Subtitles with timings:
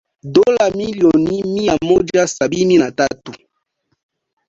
[0.23, 3.33] dola milioni mia moja sabini na tatu